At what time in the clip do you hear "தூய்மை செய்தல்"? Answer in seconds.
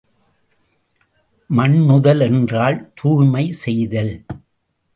2.95-4.13